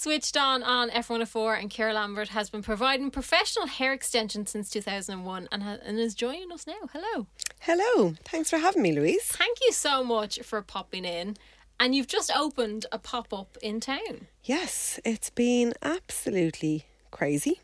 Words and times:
switched 0.00 0.34
on 0.34 0.62
on 0.62 0.88
F104, 0.88 1.60
and 1.60 1.70
Ceira 1.70 1.92
Lambert 1.92 2.28
has 2.28 2.48
been 2.48 2.62
providing 2.62 3.10
professional 3.10 3.66
hair 3.66 3.92
extensions 3.92 4.50
since 4.50 4.70
2001 4.70 5.48
and, 5.52 5.62
ha- 5.62 5.76
and 5.84 5.98
is 5.98 6.14
joining 6.14 6.50
us 6.52 6.66
now. 6.66 6.88
Hello. 6.90 7.26
Hello. 7.60 8.14
Thanks 8.24 8.48
for 8.48 8.56
having 8.56 8.80
me, 8.80 8.92
Louise. 8.92 9.24
Thank 9.24 9.58
you 9.60 9.72
so 9.72 10.02
much 10.02 10.40
for 10.40 10.62
popping 10.62 11.04
in. 11.04 11.36
And 11.78 11.94
you've 11.94 12.06
just 12.06 12.30
opened 12.34 12.86
a 12.90 12.98
pop 12.98 13.32
up 13.32 13.58
in 13.62 13.80
town. 13.80 14.26
Yes, 14.42 14.98
it's 15.04 15.30
been 15.30 15.74
absolutely 15.82 16.86
crazy. 17.10 17.60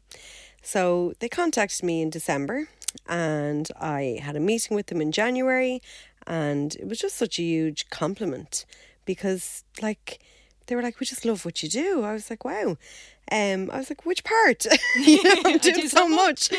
So 0.63 1.15
they 1.21 1.29
contacted 1.29 1.85
me 1.85 2.03
in 2.03 2.11
December 2.11 2.69
and 3.09 3.69
I 3.81 4.19
had 4.23 4.37
a 4.37 4.41
meeting 4.41 4.75
with 4.75 4.87
them 4.87 5.01
in 5.01 5.13
January 5.13 5.81
and 6.27 6.75
it 6.77 6.89
was 6.89 6.99
just 6.99 7.17
such 7.17 7.39
a 7.39 7.43
huge 7.43 7.89
compliment 7.91 8.65
because 9.05 9.65
like 9.83 10.19
they 10.67 10.77
were 10.77 10.83
like, 10.83 11.01
We 11.01 11.07
just 11.07 11.25
love 11.25 11.45
what 11.45 11.63
you 11.63 11.69
do. 11.69 12.03
I 12.03 12.13
was 12.13 12.31
like, 12.31 12.45
Wow. 12.45 12.77
Um, 13.33 13.71
I 13.73 13.79
was 13.79 13.91
like, 13.91 14.07
which 14.07 14.23
part? 14.23 14.67
you 14.97 15.23
know, 15.25 15.43
I'm 15.45 15.59
doing 15.59 15.81
do 15.81 15.89
so 15.89 16.09
much. 16.09 16.51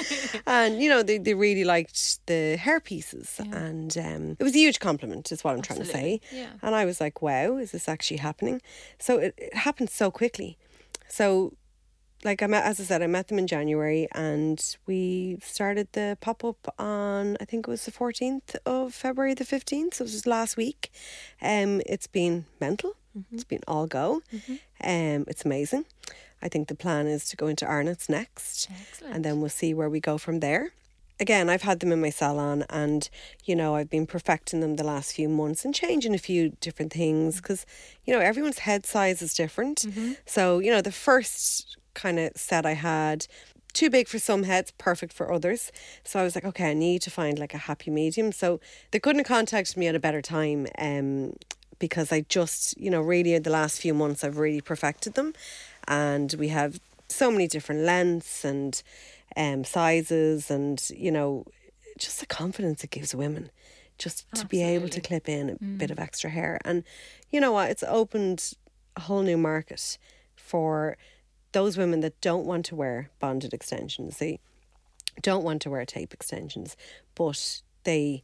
and, 0.47 0.81
you 0.81 0.89
know, 0.89 1.01
they, 1.01 1.17
they 1.17 1.33
really 1.33 1.63
liked 1.63 2.25
the 2.27 2.57
hair 2.57 2.79
pieces. 2.81 3.39
And 3.39 3.97
um, 3.97 4.37
it 4.37 4.43
was 4.43 4.53
a 4.53 4.59
huge 4.59 4.79
compliment, 4.79 5.31
is 5.31 5.43
what 5.43 5.53
I'm 5.53 5.61
trying 5.61 5.79
to 5.79 5.85
say. 5.85 6.19
Yeah. 6.31 6.49
And 6.61 6.75
I 6.75 6.83
was 6.83 6.99
like, 6.99 7.21
wow, 7.21 7.55
is 7.55 7.71
this 7.71 7.87
actually 7.87 8.17
happening? 8.17 8.61
So 8.99 9.17
it, 9.17 9.33
it 9.37 9.55
happened 9.55 9.89
so 9.89 10.11
quickly. 10.11 10.57
So, 11.07 11.53
like 12.23 12.41
I 12.41 12.47
met, 12.47 12.65
as 12.65 12.79
I 12.79 12.83
said, 12.83 13.01
I 13.01 13.07
met 13.07 13.27
them 13.27 13.39
in 13.39 13.47
January, 13.47 14.07
and 14.11 14.59
we 14.87 15.37
started 15.41 15.87
the 15.93 16.17
pop 16.19 16.43
up 16.43 16.73
on 16.79 17.37
I 17.39 17.45
think 17.45 17.67
it 17.67 17.71
was 17.71 17.85
the 17.85 17.91
fourteenth 17.91 18.55
of 18.65 18.93
February, 18.93 19.35
the 19.35 19.45
fifteenth. 19.45 19.93
So 19.93 20.03
it 20.03 20.11
was 20.11 20.25
last 20.25 20.57
week. 20.57 20.91
Um, 21.41 21.81
it's 21.85 22.07
been 22.07 22.45
mental. 22.59 22.97
It's 23.31 23.43
been 23.43 23.61
all 23.67 23.87
go. 23.87 24.21
Um, 24.83 25.25
it's 25.27 25.45
amazing. 25.45 25.85
I 26.41 26.49
think 26.49 26.67
the 26.67 26.75
plan 26.75 27.07
is 27.07 27.27
to 27.29 27.35
go 27.35 27.47
into 27.47 27.65
Arnott's 27.65 28.09
next, 28.09 28.69
Excellent. 28.71 29.15
and 29.15 29.25
then 29.25 29.39
we'll 29.39 29.49
see 29.49 29.73
where 29.73 29.89
we 29.89 29.99
go 29.99 30.17
from 30.17 30.39
there. 30.39 30.69
Again, 31.19 31.49
I've 31.49 31.63
had 31.63 31.79
them 31.79 31.91
in 31.91 31.99
my 31.99 32.11
salon, 32.11 32.63
and 32.69 33.09
you 33.43 33.55
know 33.55 33.73
I've 33.75 33.89
been 33.89 34.05
perfecting 34.05 34.59
them 34.59 34.75
the 34.75 34.83
last 34.83 35.13
few 35.13 35.27
months 35.29 35.65
and 35.65 35.73
changing 35.73 36.13
a 36.13 36.19
few 36.19 36.49
different 36.61 36.93
things 36.93 37.37
because 37.37 37.65
you 38.05 38.13
know 38.13 38.19
everyone's 38.19 38.59
head 38.59 38.85
size 38.85 39.21
is 39.23 39.33
different. 39.33 39.85
So 40.27 40.59
you 40.59 40.69
know 40.69 40.81
the 40.81 40.91
first 40.91 41.77
kind 41.95 42.19
of 42.19 42.33
set 42.35 42.67
I 42.67 42.73
had 42.73 43.25
too 43.73 43.89
big 43.89 44.07
for 44.07 44.19
some 44.19 44.43
heads, 44.43 44.71
perfect 44.77 45.11
for 45.13 45.31
others. 45.33 45.71
So 46.03 46.19
I 46.19 46.23
was 46.23 46.35
like, 46.35 46.45
okay, 46.45 46.69
I 46.69 46.73
need 46.75 47.01
to 47.03 47.09
find 47.11 47.37
like 47.39 47.53
a 47.55 47.59
happy 47.59 47.89
medium. 47.91 48.31
So 48.31 48.59
they 48.91 48.99
couldn't 48.99 49.19
have 49.19 49.27
contacted 49.27 49.75
me 49.77 49.87
at 49.87 49.95
a 49.95 49.99
better 49.99 50.21
time. 50.21 50.67
Um, 50.77 51.33
because 51.79 52.11
I 52.11 52.21
just, 52.21 52.77
you 52.79 52.89
know, 52.89 53.01
really 53.01 53.33
in 53.33 53.43
the 53.43 53.49
last 53.49 53.79
few 53.79 53.93
months 53.93 54.23
I've 54.23 54.37
really 54.37 54.61
perfected 54.61 55.13
them. 55.13 55.33
And 55.87 56.33
we 56.37 56.49
have 56.49 56.79
so 57.09 57.31
many 57.31 57.47
different 57.47 57.81
lengths 57.81 58.43
and 58.43 58.81
um 59.35 59.63
sizes 59.63 60.49
and, 60.49 60.81
you 60.89 61.11
know, 61.11 61.45
just 61.97 62.19
the 62.19 62.25
confidence 62.25 62.83
it 62.83 62.91
gives 62.91 63.13
women 63.15 63.49
just 63.97 64.31
to 64.35 64.45
be 64.45 64.61
able 64.63 64.89
to 64.89 65.01
clip 65.01 65.27
in 65.27 65.49
a 65.49 65.55
bit 65.55 65.89
of 65.89 65.99
extra 65.99 66.29
hair. 66.29 66.59
And 66.63 66.83
you 67.31 67.39
know 67.41 67.51
what? 67.51 67.71
It's 67.71 67.83
opened 67.83 68.53
a 68.95 69.01
whole 69.01 69.23
new 69.23 69.37
market 69.37 69.97
for 70.35 70.97
those 71.51 71.77
women 71.77 72.01
that 72.01 72.19
don't 72.21 72.45
want 72.45 72.65
to 72.67 72.75
wear 72.75 73.09
bonded 73.19 73.53
extensions. 73.53 74.17
They 74.17 74.39
don't 75.21 75.43
want 75.43 75.61
to 75.63 75.69
wear 75.69 75.85
tape 75.85 76.13
extensions, 76.13 76.77
but 77.15 77.61
they 77.83 78.23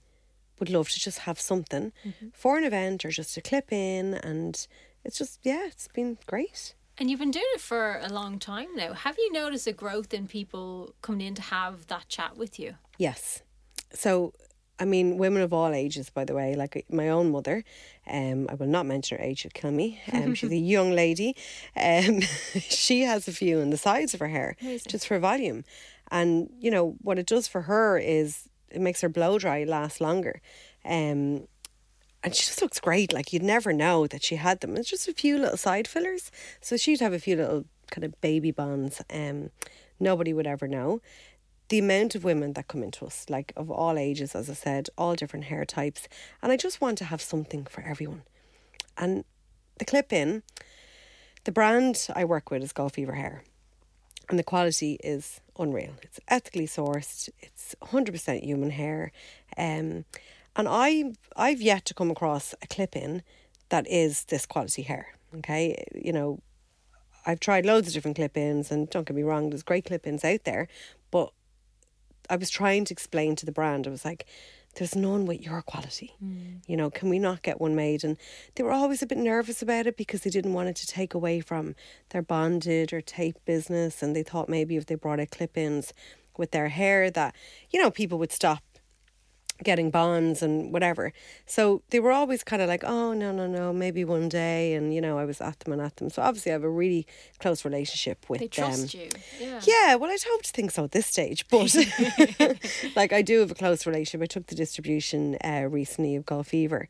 would 0.63 0.69
love 0.69 0.87
to 0.89 0.99
just 0.99 1.19
have 1.19 1.41
something 1.41 1.91
for 2.33 2.57
an 2.57 2.63
event 2.63 3.03
or 3.03 3.09
just 3.09 3.33
to 3.35 3.41
clip 3.41 3.73
in 3.73 4.13
and 4.13 4.65
it's 5.03 5.17
just 5.17 5.39
yeah, 5.43 5.65
it's 5.67 5.89
been 5.89 6.17
great. 6.25 6.75
And 6.97 7.09
you've 7.09 7.19
been 7.19 7.31
doing 7.31 7.53
it 7.55 7.59
for 7.61 7.99
a 8.01 8.07
long 8.07 8.39
time 8.39 8.69
now. 8.75 8.93
Have 8.93 9.17
you 9.17 9.29
noticed 9.33 9.67
a 9.67 9.73
growth 9.73 10.13
in 10.13 10.27
people 10.27 10.93
coming 11.01 11.27
in 11.27 11.35
to 11.35 11.41
have 11.41 11.87
that 11.87 12.07
chat 12.07 12.37
with 12.37 12.57
you? 12.59 12.75
Yes. 12.97 13.41
So, 13.93 14.31
I 14.79 14.85
mean, 14.85 15.17
women 15.17 15.41
of 15.41 15.51
all 15.51 15.73
ages, 15.73 16.09
by 16.09 16.23
the 16.23 16.33
way, 16.35 16.55
like 16.55 16.85
my 16.89 17.09
own 17.09 17.31
mother, 17.31 17.63
um, 18.09 18.47
I 18.47 18.53
will 18.53 18.67
not 18.67 18.85
mention 18.85 19.17
her 19.17 19.23
age, 19.23 19.39
she'll 19.39 19.51
kill 19.53 19.71
me. 19.71 19.99
Um, 20.13 20.35
she's 20.35 20.51
a 20.51 20.55
young 20.75 20.91
lady. 20.91 21.35
Um, 21.75 22.21
she 22.59 23.01
has 23.01 23.27
a 23.27 23.33
few 23.33 23.59
on 23.59 23.71
the 23.71 23.77
sides 23.77 24.13
of 24.13 24.19
her 24.19 24.29
hair, 24.29 24.55
Amazing. 24.61 24.89
just 24.89 25.07
for 25.07 25.19
volume. 25.19 25.65
And, 26.11 26.49
you 26.59 26.69
know, 26.71 26.95
what 27.01 27.17
it 27.17 27.25
does 27.25 27.47
for 27.47 27.63
her 27.63 27.97
is 27.97 28.47
it 28.73 28.81
makes 28.81 29.01
her 29.01 29.09
blow 29.09 29.37
dry 29.37 29.63
last 29.63 30.01
longer. 30.01 30.41
Um, 30.83 31.47
and 32.23 32.33
she 32.33 32.45
just 32.45 32.61
looks 32.61 32.79
great. 32.79 33.13
Like 33.13 33.33
you'd 33.33 33.43
never 33.43 33.73
know 33.73 34.07
that 34.07 34.23
she 34.23 34.35
had 34.37 34.61
them. 34.61 34.77
It's 34.77 34.89
just 34.89 35.07
a 35.07 35.13
few 35.13 35.37
little 35.37 35.57
side 35.57 35.87
fillers. 35.87 36.31
So 36.61 36.77
she'd 36.77 37.01
have 37.01 37.13
a 37.13 37.19
few 37.19 37.35
little 37.35 37.65
kind 37.91 38.03
of 38.05 38.19
baby 38.21 38.51
bonds. 38.51 39.01
Um, 39.13 39.51
nobody 39.99 40.33
would 40.33 40.47
ever 40.47 40.67
know. 40.67 41.01
The 41.69 41.79
amount 41.79 42.15
of 42.15 42.23
women 42.23 42.53
that 42.53 42.67
come 42.67 42.83
into 42.83 43.05
us, 43.05 43.25
like 43.29 43.53
of 43.55 43.71
all 43.71 43.97
ages, 43.97 44.35
as 44.35 44.49
I 44.49 44.53
said, 44.53 44.89
all 44.97 45.15
different 45.15 45.45
hair 45.45 45.65
types, 45.65 46.07
and 46.41 46.51
I 46.51 46.57
just 46.57 46.81
want 46.81 46.97
to 46.99 47.05
have 47.05 47.21
something 47.21 47.65
for 47.65 47.81
everyone. 47.81 48.23
And 48.97 49.23
the 49.79 49.85
clip 49.85 50.13
in, 50.13 50.43
the 51.45 51.51
brand 51.51 52.07
I 52.15 52.25
work 52.25 52.51
with 52.51 52.61
is 52.61 52.73
Gold 52.73 52.93
Fever 52.93 53.13
Hair, 53.13 53.43
and 54.29 54.39
the 54.39 54.43
quality 54.43 54.99
is 55.03 55.41
unreal. 55.57 55.93
It's 56.01 56.19
ethically 56.27 56.67
sourced. 56.67 57.29
It's 57.41 57.75
hundred 57.83 58.13
percent 58.13 58.43
human 58.43 58.71
hair, 58.71 59.11
um, 59.57 60.05
and 60.55 60.67
I 60.67 61.13
I've 61.35 61.61
yet 61.61 61.85
to 61.85 61.93
come 61.93 62.11
across 62.11 62.53
a 62.61 62.67
clip 62.67 62.95
in 62.95 63.23
that 63.69 63.87
is 63.87 64.25
this 64.25 64.45
quality 64.45 64.83
hair. 64.83 65.07
Okay, 65.37 65.83
you 65.95 66.13
know, 66.13 66.39
I've 67.25 67.39
tried 67.39 67.65
loads 67.65 67.87
of 67.87 67.93
different 67.93 68.17
clip 68.17 68.37
ins, 68.37 68.71
and 68.71 68.89
don't 68.89 69.07
get 69.07 69.15
me 69.15 69.23
wrong, 69.23 69.49
there's 69.49 69.63
great 69.63 69.85
clip 69.85 70.05
ins 70.05 70.23
out 70.23 70.43
there, 70.43 70.67
but 71.11 71.31
I 72.29 72.35
was 72.35 72.49
trying 72.49 72.85
to 72.85 72.93
explain 72.93 73.35
to 73.37 73.45
the 73.45 73.51
brand, 73.51 73.87
I 73.87 73.89
was 73.89 74.05
like, 74.05 74.25
there's 74.75 74.95
none 74.95 75.25
with 75.25 75.41
your 75.41 75.61
quality. 75.61 76.15
Mm. 76.23 76.61
You 76.67 76.77
know, 76.77 76.89
can 76.89 77.09
we 77.09 77.19
not 77.19 77.41
get 77.41 77.61
one 77.61 77.75
made? 77.75 78.03
And 78.03 78.17
they 78.55 78.63
were 78.63 78.71
always 78.71 79.01
a 79.01 79.05
bit 79.05 79.17
nervous 79.17 79.61
about 79.61 79.87
it 79.87 79.97
because 79.97 80.21
they 80.21 80.29
didn't 80.29 80.53
want 80.53 80.69
it 80.69 80.75
to 80.77 80.87
take 80.87 81.13
away 81.13 81.41
from 81.41 81.75
their 82.09 82.21
bonded 82.21 82.93
or 82.93 83.01
tape 83.01 83.37
business. 83.45 84.01
And 84.01 84.15
they 84.15 84.23
thought 84.23 84.49
maybe 84.49 84.75
if 84.75 84.85
they 84.85 84.95
brought 84.95 85.19
out 85.19 85.31
clip 85.31 85.57
ins 85.57 85.93
with 86.37 86.51
their 86.51 86.69
hair, 86.69 87.11
that, 87.11 87.35
you 87.69 87.81
know, 87.81 87.91
people 87.91 88.17
would 88.19 88.31
stop 88.31 88.63
getting 89.63 89.91
bonds 89.91 90.41
and 90.41 90.73
whatever. 90.73 91.13
So 91.45 91.83
they 91.89 91.99
were 91.99 92.11
always 92.11 92.43
kind 92.43 92.61
of 92.61 92.67
like, 92.67 92.83
oh, 92.83 93.13
no, 93.13 93.31
no, 93.31 93.47
no, 93.47 93.71
maybe 93.73 94.03
one 94.03 94.29
day. 94.29 94.73
And, 94.73 94.93
you 94.93 94.99
know, 95.01 95.17
I 95.17 95.25
was 95.25 95.39
at 95.41 95.59
them 95.59 95.73
and 95.73 95.81
at 95.81 95.97
them. 95.97 96.09
So 96.09 96.21
obviously 96.21 96.51
I 96.51 96.53
have 96.53 96.63
a 96.63 96.69
really 96.69 97.05
close 97.39 97.63
relationship 97.63 98.29
with 98.29 98.39
They 98.39 98.47
them. 98.47 98.71
trust 98.71 98.93
you. 98.93 99.09
Yeah. 99.39 99.61
Yeah, 99.63 99.95
well, 99.95 100.09
I'd 100.11 100.23
hope 100.27 100.41
to 100.43 100.51
think 100.51 100.71
so 100.71 100.83
at 100.85 100.91
this 100.91 101.05
stage, 101.07 101.47
but 101.49 101.73
like 102.95 103.13
I 103.13 103.21
do 103.21 103.39
have 103.39 103.51
a 103.51 103.55
close 103.55 103.85
relationship. 103.85 104.21
I 104.23 104.25
took 104.25 104.47
the 104.47 104.55
distribution 104.55 105.37
uh, 105.43 105.67
recently 105.69 106.15
of 106.15 106.25
Gold 106.25 106.47
Fever, 106.47 106.87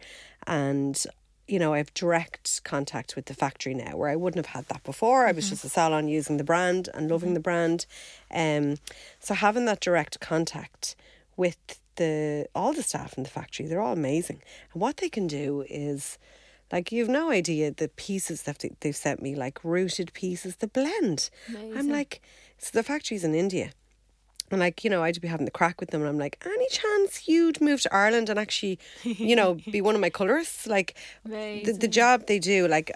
and 0.47 1.03
you 1.47 1.59
know 1.59 1.73
I 1.73 1.77
have 1.77 1.93
direct 1.93 2.63
contact 2.63 3.15
with 3.15 3.25
the 3.25 3.33
factory 3.33 3.73
now, 3.73 3.95
where 3.97 4.09
I 4.09 4.15
wouldn't 4.15 4.45
have 4.45 4.55
had 4.55 4.67
that 4.69 4.83
before. 4.83 5.27
I 5.27 5.31
was 5.31 5.49
just 5.49 5.65
a 5.65 5.69
salon 5.69 6.07
using 6.07 6.37
the 6.37 6.43
brand 6.43 6.89
and 6.93 7.09
loving 7.09 7.33
the 7.33 7.39
brand, 7.39 7.85
um, 8.31 8.75
so 9.19 9.33
having 9.33 9.65
that 9.65 9.79
direct 9.79 10.19
contact 10.19 10.95
with 11.35 11.57
the 11.95 12.47
all 12.55 12.73
the 12.73 12.83
staff 12.83 13.13
in 13.17 13.23
the 13.23 13.29
factory, 13.29 13.65
they're 13.67 13.81
all 13.81 13.93
amazing, 13.93 14.41
and 14.73 14.81
what 14.81 14.97
they 14.97 15.09
can 15.09 15.27
do 15.27 15.65
is. 15.69 16.17
Like 16.71 16.91
you've 16.91 17.09
no 17.09 17.29
idea 17.29 17.69
the 17.69 17.87
pieces 17.89 18.43
that 18.43 18.59
they- 18.59 18.71
they've 18.79 18.95
sent 18.95 19.21
me, 19.21 19.35
like 19.35 19.63
rooted 19.63 20.11
pieces, 20.13 20.55
the 20.55 20.65
blend. 20.67 21.29
I'm 21.77 21.87
like, 21.87 22.21
so 22.57 22.71
the 22.73 22.81
factory's 22.81 23.23
in 23.23 23.35
India. 23.35 23.73
And 24.49 24.59
like, 24.59 24.83
you 24.83 24.89
know, 24.89 25.03
I'd 25.03 25.21
be 25.21 25.27
having 25.27 25.45
the 25.45 25.51
crack 25.51 25.79
with 25.79 25.91
them 25.91 26.01
and 26.01 26.09
I'm 26.09 26.17
like, 26.17 26.41
any 26.43 26.67
chance 26.69 27.27
you'd 27.27 27.61
move 27.61 27.81
to 27.81 27.93
Ireland 27.93 28.27
and 28.29 28.39
actually, 28.39 28.79
you 29.03 29.35
know, 29.35 29.55
be 29.71 29.81
one 29.81 29.93
of 29.93 30.01
my 30.01 30.09
colourists? 30.09 30.65
Like 30.65 30.95
the, 31.63 31.73
the 31.73 31.87
job 31.87 32.25
they 32.25 32.39
do, 32.39 32.67
like 32.67 32.91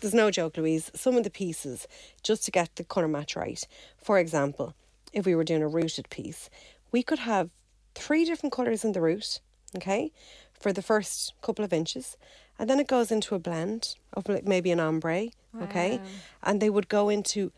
there's 0.00 0.14
no 0.14 0.32
joke, 0.32 0.56
Louise. 0.56 0.90
Some 0.94 1.16
of 1.16 1.22
the 1.22 1.30
pieces, 1.30 1.86
just 2.24 2.44
to 2.46 2.50
get 2.50 2.74
the 2.74 2.82
colour 2.82 3.06
match 3.08 3.36
right. 3.36 3.62
For 4.02 4.18
example, 4.18 4.74
if 5.12 5.26
we 5.26 5.36
were 5.36 5.44
doing 5.44 5.62
a 5.62 5.68
rooted 5.68 6.08
piece, 6.10 6.50
we 6.90 7.04
could 7.04 7.20
have 7.20 7.50
three 7.94 8.24
different 8.24 8.52
colours 8.52 8.84
in 8.84 8.92
the 8.92 9.00
root, 9.00 9.40
okay, 9.76 10.12
for 10.58 10.72
the 10.72 10.82
first 10.82 11.34
couple 11.42 11.64
of 11.64 11.72
inches. 11.72 12.16
And 12.58 12.68
then 12.68 12.78
it 12.80 12.86
goes 12.86 13.10
into 13.10 13.34
a 13.34 13.38
blend 13.38 13.96
of 14.12 14.28
like 14.28 14.46
maybe 14.46 14.70
an 14.70 14.80
ombre, 14.80 15.28
okay? 15.60 16.00
And 16.42 16.60
they 16.60 16.70
would 16.70 16.88
go 16.88 17.08
into 17.08 17.50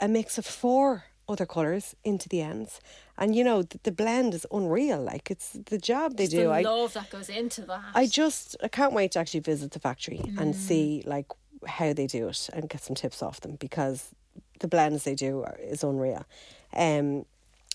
a 0.00 0.08
mix 0.08 0.38
of 0.38 0.46
four 0.46 1.04
other 1.28 1.46
colours 1.46 1.94
into 2.04 2.28
the 2.28 2.42
ends. 2.42 2.80
And 3.16 3.34
you 3.34 3.44
know, 3.44 3.62
the, 3.62 3.78
the 3.84 3.92
blend 3.92 4.34
is 4.34 4.46
unreal. 4.52 5.00
Like 5.00 5.30
it's 5.30 5.50
the 5.52 5.78
job 5.78 6.16
they 6.16 6.24
Just 6.24 6.36
do. 6.36 6.44
the 6.44 6.50
I, 6.50 6.60
love 6.62 6.92
that 6.94 7.10
goes 7.10 7.28
into 7.28 7.62
that. 7.62 7.82
I 7.94 8.06
just 8.06 8.56
I 8.62 8.68
can't 8.68 8.92
wait 8.92 9.12
to 9.12 9.18
actually 9.20 9.40
visit 9.40 9.70
the 9.72 9.78
factory 9.80 10.18
Mm. 10.24 10.38
and 10.40 10.56
see 10.56 11.02
like 11.06 11.26
how 11.66 11.92
they 11.92 12.06
do 12.06 12.28
it 12.28 12.50
and 12.52 12.68
get 12.68 12.82
some 12.82 12.94
tips 12.96 13.22
off 13.22 13.40
them 13.40 13.56
because 13.56 14.10
the 14.60 14.68
blends 14.68 15.04
they 15.04 15.14
do 15.14 15.42
are, 15.42 15.56
is 15.60 15.82
unreal. 15.84 16.24
Um, 16.74 17.24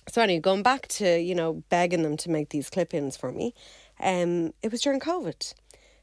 so 0.09 0.21
anyway, 0.21 0.39
going 0.39 0.63
back 0.63 0.88
to 0.88 1.19
you 1.19 1.36
know 1.36 1.63
begging 1.69 2.04
them 2.04 2.18
to 2.18 2.30
make 2.30 2.50
these 2.50 2.69
clip-ins 2.69 3.18
for 3.18 3.31
me, 3.31 3.54
um, 4.00 4.54
it 4.62 4.71
was 4.71 4.81
during 4.81 5.00
COVID. 5.00 5.54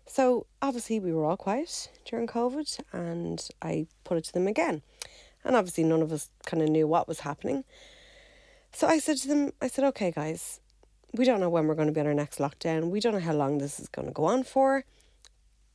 So 0.07 0.47
obviously 0.61 1.01
we 1.01 1.13
were 1.13 1.25
all 1.25 1.37
quiet 1.37 1.91
during 2.05 2.27
COVID, 2.27 2.81
and 2.93 3.47
I 3.63 3.87
put 4.05 4.19
it 4.19 4.25
to 4.25 4.33
them 4.33 4.47
again. 4.47 4.83
And 5.45 5.57
obviously, 5.57 5.85
none 5.85 6.03
of 6.03 6.13
us 6.13 6.31
kind 6.47 6.63
of 6.63 6.69
knew 6.71 6.87
what 6.87 7.07
was 7.07 7.21
happening. 7.21 7.65
So 8.73 8.87
I 8.87 8.99
said 8.99 9.19
to 9.19 9.29
them, 9.29 9.53
I 9.61 9.69
said, 9.69 9.85
okay, 9.85 10.11
guys, 10.11 10.61
we 11.13 11.25
don't 11.25 11.41
know 11.41 11.51
when 11.51 11.67
we're 11.67 11.75
going 11.75 11.89
to 11.89 11.93
be 11.93 12.01
on 12.01 12.07
our 12.07 12.15
next 12.15 12.39
lockdown. 12.39 12.91
We 12.91 13.01
don't 13.01 13.13
know 13.13 13.21
how 13.21 13.35
long 13.35 13.59
this 13.59 13.79
is 13.79 13.89
going 13.89 14.09
to 14.09 14.13
go 14.13 14.25
on 14.25 14.43
for. 14.43 14.85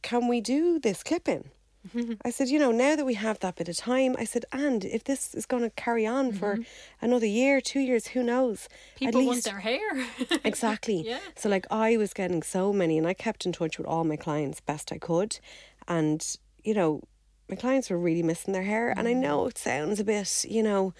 Can 0.01 0.27
we 0.27 0.41
do 0.41 0.79
this 0.79 1.03
clipping? 1.03 1.51
I 2.25 2.29
said, 2.31 2.49
you 2.49 2.59
know, 2.59 2.71
now 2.71 2.95
that 2.95 3.05
we 3.05 3.13
have 3.15 3.39
that 3.39 3.55
bit 3.55 3.69
of 3.69 3.77
time, 3.77 4.15
I 4.19 4.25
said, 4.25 4.45
and 4.51 4.83
if 4.85 5.03
this 5.03 5.33
is 5.33 5.45
going 5.45 5.63
to 5.63 5.69
carry 5.71 6.05
on 6.05 6.31
for 6.31 6.59
another 7.01 7.25
year, 7.25 7.61
two 7.61 7.79
years, 7.79 8.07
who 8.07 8.23
knows? 8.23 8.67
People 8.95 9.25
want 9.25 9.43
their 9.43 9.59
hair. 9.59 10.05
exactly. 10.43 11.03
Yeah. 11.05 11.19
So 11.35 11.49
like 11.49 11.65
I 11.71 11.97
was 11.97 12.13
getting 12.13 12.43
so 12.43 12.73
many, 12.73 12.97
and 12.97 13.07
I 13.07 13.13
kept 13.13 13.45
in 13.45 13.51
touch 13.51 13.77
with 13.77 13.87
all 13.87 14.03
my 14.03 14.15
clients 14.17 14.59
best 14.61 14.91
I 14.91 14.97
could, 14.97 15.39
and 15.87 16.25
you 16.63 16.73
know, 16.73 17.01
my 17.49 17.55
clients 17.55 17.89
were 17.89 17.97
really 17.97 18.23
missing 18.23 18.53
their 18.53 18.63
hair, 18.63 18.93
and 18.95 19.07
I 19.07 19.13
Mm. 19.13 19.21
know 19.21 19.47
it 19.47 19.57
sounds 19.57 19.99
a 19.99 20.03
bit, 20.03 20.45
you 20.47 20.61
know. 20.61 20.93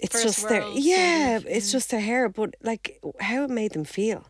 It's 0.00 0.12
First 0.14 0.24
just 0.24 0.48
their 0.48 0.64
yeah, 0.68 1.40
it's 1.46 1.72
just 1.72 1.90
their 1.90 2.00
hair, 2.00 2.28
but 2.28 2.54
like 2.62 3.00
how 3.20 3.44
it 3.44 3.50
made 3.50 3.72
them 3.72 3.84
feel 3.84 4.26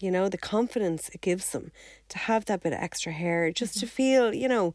you 0.00 0.10
know, 0.10 0.28
the 0.28 0.38
confidence 0.38 1.08
it 1.10 1.20
gives 1.20 1.50
them 1.50 1.70
to 2.08 2.18
have 2.18 2.44
that 2.46 2.62
bit 2.62 2.72
of 2.72 2.78
extra 2.80 3.12
hair, 3.12 3.50
just 3.50 3.74
Mm-hmm. 3.76 3.86
to 3.86 3.92
feel, 3.92 4.34
you 4.34 4.48
know, 4.48 4.74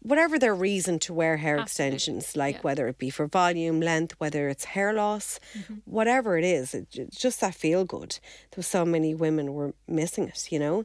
whatever 0.00 0.38
their 0.38 0.54
reason 0.54 0.98
to 1.00 1.12
wear 1.12 1.36
hair 1.38 1.58
Absolutely. 1.58 1.94
extensions, 1.96 2.36
like 2.36 2.56
Yeah. 2.56 2.60
whether 2.62 2.88
it 2.88 2.98
be 2.98 3.10
for 3.10 3.26
volume, 3.26 3.80
length, 3.80 4.14
whether 4.18 4.48
it's 4.48 4.64
hair 4.66 4.92
loss, 4.92 5.40
Mm-hmm. 5.58 5.74
whatever 5.84 6.38
it 6.38 6.44
is, 6.44 6.74
it, 6.74 6.86
it's 6.92 7.16
just 7.18 7.40
that 7.40 7.54
feel 7.54 7.84
good. 7.84 8.12
There 8.50 8.58
was 8.58 8.66
so 8.66 8.84
many 8.84 9.14
women 9.14 9.52
were 9.54 9.74
missing 9.88 10.28
it, 10.28 10.52
you 10.52 10.58
know. 10.58 10.84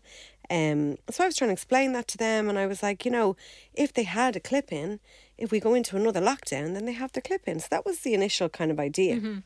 Um, 0.49 0.97
so 1.09 1.23
I 1.23 1.27
was 1.27 1.35
trying 1.37 1.49
to 1.49 1.53
explain 1.53 1.93
that 1.93 2.07
to 2.09 2.17
them, 2.17 2.49
and 2.49 2.57
I 2.59 2.67
was 2.67 2.81
like, 2.83 3.05
you 3.05 3.11
know, 3.11 3.35
if 3.73 3.93
they 3.93 4.03
had 4.03 4.35
a 4.35 4.39
clip 4.39 4.71
in, 4.73 4.99
if 5.37 5.49
we 5.51 5.59
go 5.61 5.73
into 5.73 5.95
another 5.95 6.19
lockdown, 6.21 6.73
then 6.73 6.85
they 6.85 6.91
have 6.93 7.11
their 7.13 7.21
clip 7.21 7.47
in. 7.47 7.59
So 7.59 7.67
that 7.71 7.85
was 7.85 7.99
the 7.99 8.13
initial 8.13 8.49
kind 8.49 8.69
of 8.71 8.79
idea. 8.79 9.15
Mm-hmm. 9.17 9.39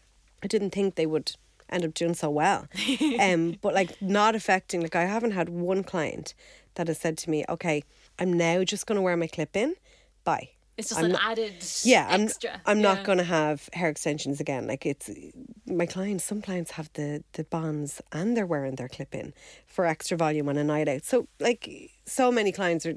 I 0.44 0.48
didn't 0.48 0.72
think 0.72 0.96
they 0.96 1.06
would 1.06 1.34
end 1.70 1.86
up 1.86 1.94
doing 1.94 2.14
so 2.14 2.30
well. 2.30 2.68
um, 3.20 3.56
but 3.62 3.74
like 3.74 4.02
not 4.02 4.36
affecting, 4.36 4.82
like 4.82 4.96
I 4.96 5.06
haven't 5.06 5.32
had 5.32 5.50
one 5.50 5.84
client 5.84 6.34
that 6.76 6.88
has 6.88 7.00
said 7.00 7.18
to 7.20 7.30
me, 7.30 7.46
okay, 7.50 7.84
I'm 8.20 8.34
now 8.34 8.64
just 8.64 8.86
going 8.88 8.98
to 8.98 9.02
wear 9.02 9.18
my 9.18 9.28
clip 9.28 9.56
in. 9.56 9.76
Bye. 10.24 10.50
It's 10.78 10.90
just 10.90 11.00
I'm 11.00 11.06
an 11.06 11.12
not- 11.14 11.22
added 11.24 11.54
Yeah, 11.84 12.06
I'm, 12.10 12.24
extra. 12.24 12.62
I'm 12.66 12.80
Yeah. 12.82 12.94
not 12.96 13.06
going 13.06 13.18
to 13.18 13.24
have 13.24 13.70
hair 13.74 13.88
extensions 13.90 14.42
again. 14.42 14.68
Like 14.68 14.86
it's 14.86 15.10
my 15.66 15.86
clients, 15.86 16.26
some 16.26 16.42
clients 16.42 16.72
have 16.72 16.90
the, 16.96 17.24
the 17.34 17.46
bonds 17.46 18.02
and 18.12 18.36
they're 18.36 18.46
wearing 18.46 18.76
their 18.76 18.90
clip 18.90 19.16
in 19.16 19.34
for 19.66 19.86
extra 19.86 20.18
volume 20.18 20.50
on 20.50 20.58
a 20.58 20.64
night 20.66 20.90
out. 20.90 21.06
So 21.06 21.28
like 21.40 21.92
so 22.06 22.30
many 22.30 22.52
clients 22.52 22.86
are 22.86 22.96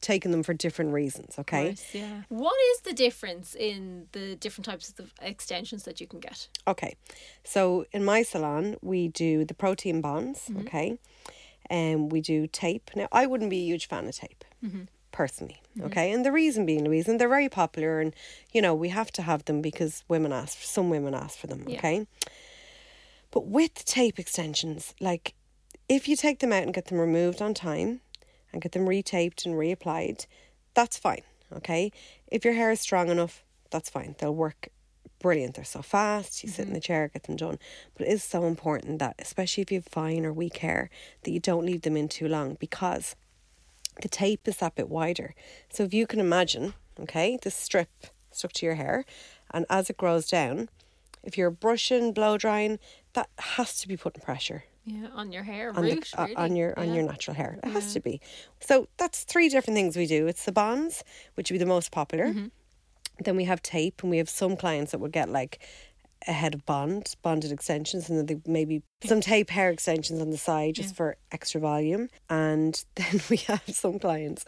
taking 0.00 0.30
them 0.30 0.42
for 0.42 0.54
different 0.54 0.92
reasons. 0.92 1.38
Okay. 1.38 1.68
Course, 1.68 1.94
yeah. 1.94 2.22
What 2.28 2.56
is 2.72 2.80
the 2.82 2.92
difference 2.92 3.54
in 3.54 4.06
the 4.12 4.36
different 4.36 4.66
types 4.66 4.94
of 4.98 5.12
extensions 5.20 5.84
that 5.84 6.00
you 6.00 6.06
can 6.06 6.20
get? 6.20 6.48
Okay. 6.66 6.96
So 7.44 7.84
in 7.92 8.04
my 8.04 8.22
salon, 8.22 8.76
we 8.82 9.08
do 9.08 9.44
the 9.44 9.54
protein 9.54 10.00
bonds, 10.00 10.48
mm-hmm. 10.48 10.60
okay? 10.60 10.98
And 11.70 12.10
we 12.12 12.20
do 12.20 12.46
tape. 12.46 12.90
Now, 12.94 13.08
I 13.12 13.26
wouldn't 13.26 13.50
be 13.50 13.60
a 13.60 13.64
huge 13.64 13.88
fan 13.88 14.06
of 14.06 14.14
tape, 14.14 14.44
mm-hmm. 14.64 14.82
personally, 15.10 15.60
mm-hmm. 15.76 15.86
okay? 15.86 16.12
And 16.12 16.24
the 16.24 16.32
reason 16.32 16.64
being, 16.64 16.84
Louise, 16.84 17.08
and 17.08 17.20
they're 17.20 17.28
very 17.28 17.48
popular, 17.48 18.00
and, 18.00 18.14
you 18.52 18.62
know, 18.62 18.74
we 18.74 18.88
have 18.90 19.10
to 19.12 19.22
have 19.22 19.44
them 19.44 19.60
because 19.60 20.04
women 20.08 20.32
ask, 20.32 20.62
some 20.62 20.90
women 20.90 21.14
ask 21.14 21.38
for 21.38 21.46
them, 21.46 21.64
Yeah. 21.66 21.78
okay? 21.78 22.06
But 23.30 23.46
with 23.46 23.84
tape 23.84 24.18
extensions, 24.18 24.94
like, 25.00 25.34
if 25.88 26.08
you 26.08 26.16
take 26.16 26.38
them 26.38 26.52
out 26.52 26.62
and 26.62 26.74
get 26.74 26.86
them 26.86 26.98
removed 26.98 27.42
on 27.42 27.54
time 27.54 28.00
and 28.52 28.62
get 28.62 28.72
them 28.72 28.86
retaped 28.86 29.44
and 29.44 29.54
reapplied, 29.54 30.26
that's 30.74 30.98
fine, 30.98 31.22
okay? 31.52 31.92
If 32.26 32.44
your 32.44 32.54
hair 32.54 32.70
is 32.70 32.80
strong 32.80 33.08
enough, 33.08 33.44
that's 33.70 33.90
fine. 33.90 34.14
They'll 34.18 34.34
work 34.34 34.68
brilliant. 35.18 35.54
They're 35.54 35.64
so 35.64 35.82
fast. 35.82 36.42
You 36.42 36.48
sit 36.48 36.66
in 36.66 36.72
the 36.72 36.78
mm-hmm. 36.78 36.84
chair, 36.84 37.08
get 37.08 37.24
them 37.24 37.36
done. 37.36 37.58
But 37.96 38.06
it 38.06 38.12
is 38.12 38.22
so 38.22 38.44
important 38.44 38.98
that, 39.00 39.16
especially 39.18 39.62
if 39.62 39.72
you 39.72 39.78
have 39.78 39.86
fine 39.86 40.24
or 40.24 40.32
weak 40.32 40.58
hair, 40.58 40.90
that 41.24 41.30
you 41.30 41.40
don't 41.40 41.66
leave 41.66 41.82
them 41.82 41.96
in 41.96 42.08
too 42.08 42.28
long 42.28 42.56
because 42.60 43.16
the 44.00 44.08
tape 44.08 44.46
is 44.46 44.58
that 44.58 44.76
bit 44.76 44.88
wider. 44.88 45.34
So 45.70 45.84
if 45.84 45.92
you 45.92 46.06
can 46.06 46.20
imagine, 46.20 46.74
okay, 47.00 47.38
the 47.40 47.50
strip 47.50 47.90
stuck 48.30 48.52
to 48.54 48.66
your 48.66 48.76
hair, 48.76 49.04
and 49.50 49.66
as 49.68 49.90
it 49.90 49.96
grows 49.96 50.28
down, 50.28 50.68
if 51.24 51.36
you're 51.36 51.50
brushing, 51.50 52.12
blow 52.12 52.38
drying, 52.38 52.78
that 53.14 53.28
has 53.38 53.80
to 53.80 53.88
be 53.88 53.96
putting 53.96 54.22
pressure 54.22 54.64
Yeah, 54.88 55.08
on 55.14 55.32
your 55.32 55.42
hair 55.42 55.70
on, 55.76 55.82
the- 55.84 55.94
root, 55.94 56.10
uh, 56.16 56.22
really. 56.22 56.36
on 56.36 56.56
your 56.56 56.78
on 56.78 56.88
Yeah. 56.88 56.94
your 56.94 57.02
natural 57.04 57.34
hair. 57.36 57.58
It 57.62 57.70
has 57.70 57.92
to 57.94 58.00
be. 58.00 58.20
So 58.60 58.88
that's 58.96 59.24
three 59.24 59.48
different 59.48 59.76
things 59.76 59.96
we 59.96 60.06
do. 60.06 60.26
It's 60.26 60.44
the 60.44 60.52
bonds, 60.52 61.04
which 61.34 61.50
would 61.50 61.54
be 61.54 61.58
the 61.58 61.66
most 61.66 61.90
popular. 61.90 62.26
Mm-hmm. 62.28 62.46
Then 63.24 63.36
we 63.36 63.44
have 63.44 63.62
tape, 63.62 64.02
and 64.02 64.10
we 64.10 64.18
have 64.18 64.28
some 64.30 64.56
clients 64.56 64.92
that 64.92 64.98
would 65.00 65.12
get 65.12 65.28
like 65.28 65.58
a 66.26 66.32
head 66.32 66.52
of 66.54 66.66
bond, 66.66 67.14
bonded 67.22 67.52
extensions, 67.52 68.08
and 68.10 68.18
then 68.18 68.26
they 68.26 68.40
maybe 68.50 68.82
some 69.04 69.20
tape 69.20 69.50
hair 69.50 69.70
extensions 69.70 70.20
on 70.20 70.30
the 70.30 70.36
side 70.36 70.74
just 70.74 70.94
for 70.96 71.16
extra 71.32 71.60
volume. 71.60 72.08
And 72.28 72.84
then 72.96 73.20
we 73.30 73.36
have 73.38 73.62
some 73.68 73.98
clients 73.98 74.44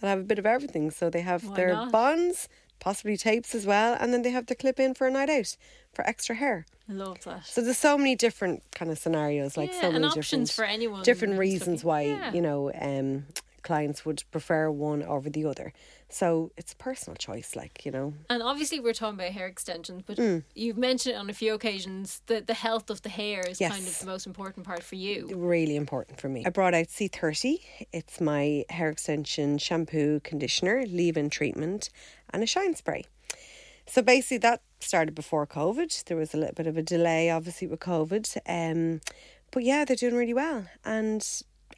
that 0.00 0.06
have 0.08 0.20
a 0.20 0.24
bit 0.24 0.38
of 0.38 0.46
everything. 0.46 0.90
So 0.90 1.10
they 1.10 1.20
have 1.20 1.44
Why 1.44 1.56
their 1.56 1.72
not? 1.74 1.92
bonds, 1.92 2.48
possibly 2.82 3.16
tapes 3.16 3.54
as 3.54 3.64
well, 3.64 3.96
and 3.98 4.12
then 4.12 4.22
they 4.22 4.30
have 4.30 4.46
the 4.46 4.54
clip 4.54 4.78
in 4.80 4.92
for 4.94 5.06
a 5.06 5.10
night 5.10 5.30
out 5.30 5.56
for 5.94 6.06
extra 6.06 6.34
hair. 6.34 6.66
I 6.90 6.92
love 6.94 7.22
that. 7.24 7.46
So 7.46 7.60
there's 7.62 7.78
so 7.78 7.96
many 7.96 8.16
different 8.16 8.62
kind 8.74 8.90
of 8.90 8.98
scenarios, 8.98 9.56
like 9.56 9.72
yeah, 9.72 9.80
so 9.82 9.92
many 9.92 10.08
different 10.10 10.50
for 10.50 10.64
anyone. 10.64 11.02
different 11.04 11.38
reasons 11.38 11.84
why 11.84 12.02
Yeah. 12.02 12.32
you 12.32 12.42
know 12.42 12.72
um, 12.74 13.26
clients 13.62 14.04
would 14.04 14.22
prefer 14.30 14.70
one 14.70 15.02
over 15.02 15.30
the 15.30 15.44
other. 15.44 15.72
So 16.08 16.50
it's 16.56 16.72
a 16.72 16.76
personal 16.76 17.16
choice, 17.16 17.56
like 17.56 17.84
you 17.86 17.90
know. 17.90 18.14
And 18.28 18.42
obviously, 18.42 18.80
we're 18.80 18.92
talking 18.92 19.18
about 19.18 19.32
hair 19.32 19.46
extensions, 19.46 20.02
but 20.06 20.18
Mm. 20.18 20.44
you've 20.54 20.76
mentioned 20.76 21.14
it 21.14 21.18
on 21.18 21.30
a 21.30 21.32
few 21.32 21.54
occasions 21.54 22.20
that 22.26 22.46
the 22.46 22.54
health 22.54 22.90
of 22.90 23.02
the 23.02 23.08
hair 23.08 23.40
is 23.48 23.58
kind 23.58 23.86
of 23.86 23.98
the 23.98 24.06
most 24.06 24.26
important 24.26 24.66
part 24.66 24.82
for 24.82 24.96
you. 24.96 25.30
Really 25.34 25.76
important 25.76 26.20
for 26.20 26.28
me. 26.28 26.44
I 26.44 26.50
brought 26.50 26.74
out 26.74 26.88
C30. 26.88 27.60
It's 27.92 28.20
my 28.20 28.64
hair 28.68 28.90
extension 28.90 29.58
shampoo, 29.58 30.20
conditioner, 30.20 30.84
leave-in 30.86 31.30
treatment, 31.30 31.88
and 32.30 32.42
a 32.42 32.46
shine 32.46 32.74
spray. 32.74 33.04
So 33.86 34.02
basically, 34.02 34.38
that 34.38 34.62
started 34.80 35.14
before 35.14 35.46
COVID. 35.46 36.04
There 36.04 36.16
was 36.16 36.34
a 36.34 36.36
little 36.36 36.54
bit 36.54 36.66
of 36.66 36.76
a 36.76 36.82
delay, 36.82 37.30
obviously, 37.30 37.66
with 37.66 37.80
COVID. 37.80 38.36
Um, 38.46 39.00
but 39.50 39.64
yeah, 39.64 39.84
they're 39.84 39.96
doing 39.96 40.14
really 40.14 40.34
well, 40.34 40.66
and 40.84 41.26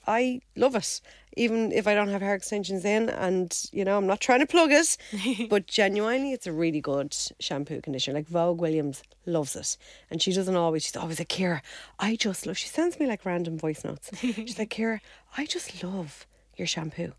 I 0.07 0.41
love 0.57 0.75
it. 0.77 1.01
Even 1.37 1.73
if 1.73 1.89
I 1.89 1.95
don't 1.95 2.09
have 2.09 2.23
hair 2.23 2.35
extensions 2.35 2.85
in, 2.85 3.09
and 3.09 3.69
you 3.73 3.85
know, 3.85 3.97
I'm 3.97 4.07
not 4.07 4.21
trying 4.21 4.41
to 4.41 4.47
plug 4.47 4.71
it, 4.71 4.97
but 5.51 5.67
genuinely, 5.67 6.33
it's 6.33 6.47
a 6.47 6.53
really 6.53 6.81
good 6.81 7.17
shampoo 7.41 7.81
conditioner. 7.81 8.19
Like 8.19 8.29
Vogue 8.29 8.61
Williams 8.61 9.03
loves 9.27 9.57
it, 9.57 9.77
and 10.11 10.23
she 10.23 10.33
doesn't 10.33 10.55
always. 10.55 10.85
She's 10.85 10.97
always 10.97 11.19
like, 11.19 11.29
"Ceira, 11.29 11.61
I 11.99 12.15
just 12.17 12.47
love." 12.47 12.57
She 12.57 12.69
sends 12.69 13.01
me 13.01 13.07
like 13.07 13.25
random 13.25 13.59
voice 13.59 13.85
notes. 13.85 14.11
She's 14.21 14.59
like, 14.59 14.71
"Ceira, 14.71 15.01
I 15.37 15.47
just 15.47 15.83
love 15.83 16.27
your 16.57 16.69
shampoo." 16.69 17.13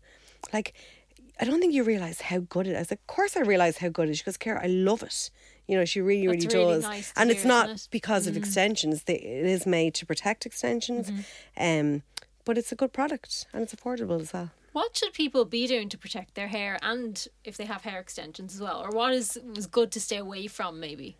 Like, 0.52 0.72
I 1.38 1.44
don't 1.44 1.60
think 1.60 1.74
you 1.74 1.82
realize 1.84 2.22
how 2.22 2.38
good 2.38 2.66
it 2.66 2.76
is. 2.76 2.90
Of 2.90 3.06
course, 3.06 3.36
I 3.36 3.40
realize 3.40 3.78
how 3.78 3.90
good 3.90 4.08
it 4.08 4.12
is. 4.12 4.18
She 4.18 4.24
goes, 4.24 4.38
"Ceira, 4.38 4.62
I 4.62 4.68
love 4.68 5.02
it." 5.02 5.30
You 5.66 5.76
know, 5.76 5.84
she 5.84 6.00
really, 6.00 6.28
really 6.28 6.46
really 6.46 6.74
does. 6.74 6.84
nice 6.84 7.12
and 7.16 7.28
hear, 7.28 7.36
it's 7.36 7.44
not 7.44 7.68
it? 7.68 7.88
because 7.90 8.26
of 8.26 8.36
extensions. 8.36 9.02
It 9.06 9.20
is 9.22 9.66
made 9.66 9.94
to 9.94 10.06
protect 10.06 10.46
extensions. 10.46 11.10
Um, 11.56 12.02
but 12.46 12.56
it's 12.56 12.72
a 12.72 12.76
good 12.76 12.94
product 12.94 13.44
and 13.52 13.62
it's 13.62 13.74
affordable 13.74 14.18
as 14.18 14.32
well. 14.32 14.50
What 14.72 14.96
should 14.96 15.12
people 15.12 15.44
be 15.44 15.66
doing 15.66 15.90
to 15.90 15.98
protect 15.98 16.34
their 16.34 16.48
hair, 16.48 16.78
and 16.82 17.26
if 17.44 17.56
they 17.58 17.66
have 17.66 17.82
hair 17.82 18.00
extensions 18.00 18.54
as 18.54 18.60
well, 18.60 18.82
or 18.82 18.90
what 18.90 19.12
is 19.12 19.38
was 19.54 19.66
good 19.66 19.90
to 19.92 20.00
stay 20.00 20.16
away 20.16 20.46
from? 20.46 20.80
Maybe. 20.80 21.16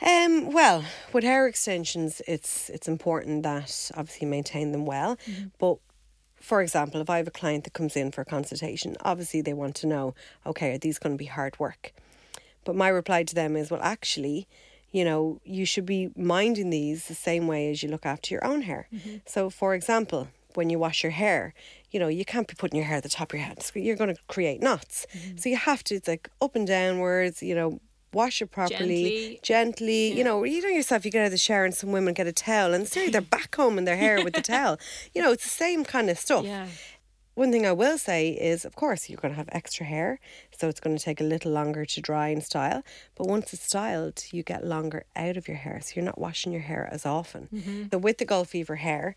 Um, 0.00 0.52
well, 0.52 0.84
with 1.12 1.22
hair 1.22 1.46
extensions, 1.46 2.22
it's 2.26 2.70
it's 2.70 2.88
important 2.88 3.42
that 3.42 3.90
obviously 3.94 4.26
you 4.26 4.30
maintain 4.30 4.72
them 4.72 4.86
well. 4.86 5.18
But 5.58 5.78
for 6.36 6.60
example, 6.62 7.00
if 7.00 7.10
I 7.10 7.18
have 7.18 7.28
a 7.28 7.32
client 7.32 7.64
that 7.64 7.72
comes 7.72 7.96
in 7.96 8.10
for 8.10 8.22
a 8.22 8.24
consultation, 8.24 8.96
obviously 9.04 9.42
they 9.42 9.52
want 9.52 9.76
to 9.76 9.86
know, 9.86 10.14
okay, 10.44 10.74
are 10.74 10.78
these 10.78 10.98
going 10.98 11.14
to 11.14 11.18
be 11.18 11.26
hard 11.26 11.58
work? 11.60 11.92
But 12.64 12.74
my 12.74 12.88
reply 12.88 13.24
to 13.24 13.34
them 13.34 13.56
is, 13.56 13.70
well, 13.70 13.82
actually, 13.82 14.48
you 14.90 15.04
know, 15.04 15.40
you 15.44 15.64
should 15.64 15.86
be 15.86 16.10
minding 16.16 16.70
these 16.70 17.06
the 17.06 17.14
same 17.14 17.46
way 17.46 17.70
as 17.70 17.82
you 17.82 17.88
look 17.88 18.06
after 18.06 18.34
your 18.34 18.44
own 18.44 18.62
hair. 18.62 18.88
So, 19.24 19.50
for 19.50 19.74
example, 19.74 20.28
when 20.56 20.70
you 20.70 20.78
wash 20.78 21.02
your 21.02 21.12
hair, 21.12 21.54
you 21.90 22.00
know, 22.00 22.08
you 22.08 22.24
can't 22.24 22.48
be 22.48 22.54
putting 22.54 22.78
your 22.78 22.86
hair 22.86 22.96
at 22.96 23.02
the 23.02 23.08
top 23.08 23.32
of 23.32 23.38
your 23.38 23.46
head. 23.46 23.64
You're 23.74 23.96
going 23.96 24.14
to 24.14 24.20
create 24.28 24.62
knots. 24.62 25.06
Mm-hmm. 25.14 25.36
So 25.36 25.48
you 25.48 25.56
have 25.56 25.84
to, 25.84 25.96
it's 25.96 26.08
like 26.08 26.28
up 26.40 26.56
and 26.56 26.66
downwards, 26.66 27.42
you 27.42 27.54
know, 27.54 27.80
wash 28.12 28.42
it 28.42 28.50
properly, 28.50 29.04
Gently. 29.04 29.40
gently. 29.42 30.12
You 30.12 30.24
know, 30.24 30.44
you 30.44 30.62
know 30.62 30.68
yourself, 30.68 31.04
you 31.04 31.10
get 31.10 31.20
out 31.22 31.26
of 31.26 31.30
the 31.32 31.38
shower 31.38 31.64
and 31.64 31.74
some 31.74 31.92
women 31.92 32.14
get 32.14 32.26
a 32.26 32.32
towel 32.32 32.74
and 32.74 32.86
seriously, 32.86 33.12
they're 33.12 33.20
back 33.38 33.54
home 33.54 33.78
in 33.78 33.84
their 33.84 33.96
hair 33.96 34.22
with 34.22 34.34
the 34.34 34.42
towel. 34.42 34.78
You 35.14 35.22
know, 35.22 35.32
it's 35.32 35.44
the 35.44 35.50
same 35.50 35.84
kind 35.84 36.10
of 36.10 36.18
stuff. 36.18 36.44
Yeah. 36.44 36.66
One 37.34 37.50
thing 37.50 37.66
I 37.66 37.72
will 37.72 37.96
say 37.96 38.28
is, 38.28 38.66
of 38.66 38.76
course, 38.76 39.08
you're 39.08 39.18
going 39.18 39.32
to 39.32 39.38
have 39.38 39.48
extra 39.52 39.86
hair, 39.86 40.20
so 40.50 40.68
it's 40.68 40.80
going 40.80 40.98
to 40.98 41.02
take 41.02 41.18
a 41.18 41.24
little 41.24 41.50
longer 41.50 41.86
to 41.86 42.00
dry 42.02 42.28
and 42.28 42.44
style. 42.44 42.82
But 43.14 43.26
once 43.26 43.54
it's 43.54 43.64
styled, 43.64 44.24
you 44.32 44.42
get 44.42 44.66
longer 44.66 45.04
out 45.16 45.38
of 45.38 45.48
your 45.48 45.56
hair, 45.56 45.80
so 45.82 45.94
you're 45.96 46.04
not 46.04 46.20
washing 46.20 46.52
your 46.52 46.60
hair 46.60 46.86
as 46.92 47.06
often. 47.06 47.48
Mm-hmm. 47.50 47.82
So 47.90 47.96
with 47.96 48.18
the 48.18 48.26
Gold 48.26 48.48
Fever 48.48 48.76
hair, 48.76 49.16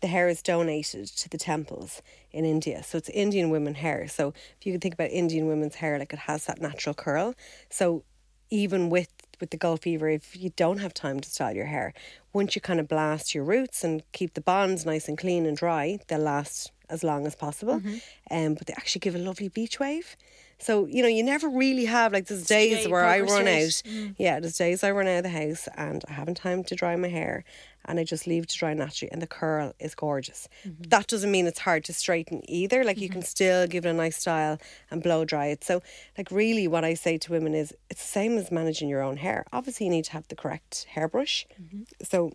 the 0.00 0.06
hair 0.06 0.28
is 0.28 0.42
donated 0.42 1.06
to 1.06 1.28
the 1.28 1.38
temples 1.38 2.02
in 2.30 2.44
India. 2.44 2.82
So 2.82 2.98
it's 2.98 3.08
Indian 3.08 3.50
women 3.50 3.74
hair. 3.74 4.08
So 4.08 4.32
if 4.58 4.66
you 4.66 4.72
can 4.72 4.80
think 4.80 4.94
about 4.94 5.10
Indian 5.10 5.46
women's 5.46 5.76
hair, 5.76 5.98
like 5.98 6.12
it 6.12 6.20
has 6.20 6.46
that 6.46 6.60
natural 6.60 6.94
curl. 6.94 7.34
So 7.70 8.04
even 8.50 8.90
with 8.90 9.12
with 9.40 9.50
the 9.50 9.56
Gold 9.56 9.82
Fever, 9.82 10.08
if 10.08 10.36
you 10.36 10.50
don't 10.56 10.78
have 10.78 10.92
time 10.92 11.20
to 11.20 11.30
style 11.30 11.54
your 11.54 11.66
hair, 11.66 11.94
once 12.32 12.56
you 12.56 12.60
kind 12.60 12.80
of 12.80 12.88
blast 12.88 13.34
your 13.34 13.44
roots 13.44 13.84
and 13.84 14.02
keep 14.12 14.34
the 14.34 14.40
bonds 14.40 14.84
nice 14.84 15.08
and 15.08 15.16
clean 15.16 15.46
and 15.46 15.56
dry, 15.56 15.98
they'll 16.08 16.18
last 16.18 16.72
as 16.90 17.04
long 17.04 17.26
as 17.26 17.36
possible. 17.36 17.78
Mm-hmm. 17.80 17.96
Um, 18.30 18.54
but 18.54 18.66
they 18.66 18.74
actually 18.74 19.00
give 19.00 19.14
a 19.14 19.18
lovely 19.18 19.48
beach 19.48 19.78
wave. 19.78 20.16
So, 20.60 20.86
you 20.86 21.02
know, 21.02 21.08
you 21.08 21.22
never 21.22 21.48
really 21.48 21.84
have 21.84 22.12
like 22.12 22.26
there's 22.26 22.44
days 22.46 22.78
Straight, 22.78 22.90
where 22.90 23.04
I 23.04 23.20
run 23.20 23.46
straight. 23.46 23.82
out. 23.86 24.14
Yeah, 24.18 24.40
there's 24.40 24.56
days 24.56 24.82
I 24.82 24.90
run 24.90 25.06
out 25.06 25.18
of 25.18 25.22
the 25.22 25.28
house 25.28 25.68
and 25.76 26.04
I 26.08 26.12
haven't 26.12 26.34
time 26.36 26.64
to 26.64 26.74
dry 26.74 26.96
my 26.96 27.08
hair 27.08 27.44
and 27.84 27.98
I 28.00 28.04
just 28.04 28.26
leave 28.26 28.42
it 28.42 28.48
to 28.50 28.58
dry 28.58 28.74
naturally 28.74 29.10
and 29.12 29.22
the 29.22 29.26
curl 29.26 29.72
is 29.78 29.94
gorgeous. 29.94 30.48
Mm-hmm. 30.66 30.82
That 30.88 31.06
doesn't 31.06 31.30
mean 31.30 31.46
it's 31.46 31.60
hard 31.60 31.84
to 31.84 31.92
straighten 31.92 32.42
either. 32.50 32.82
Like 32.82 32.98
you 32.98 33.08
can 33.08 33.22
still 33.22 33.66
give 33.66 33.86
it 33.86 33.88
a 33.88 33.92
nice 33.92 34.16
style 34.16 34.58
and 34.90 35.02
blow 35.02 35.24
dry 35.24 35.46
it. 35.46 35.62
So 35.62 35.80
like 36.16 36.30
really 36.30 36.66
what 36.66 36.84
I 36.84 36.94
say 36.94 37.18
to 37.18 37.32
women 37.32 37.54
is 37.54 37.72
it's 37.88 38.02
the 38.02 38.08
same 38.08 38.36
as 38.36 38.50
managing 38.50 38.88
your 38.88 39.02
own 39.02 39.16
hair. 39.18 39.46
Obviously 39.52 39.86
you 39.86 39.92
need 39.92 40.04
to 40.06 40.12
have 40.12 40.26
the 40.28 40.36
correct 40.36 40.86
hairbrush. 40.90 41.46
Mm-hmm. 41.60 41.82
So 42.02 42.32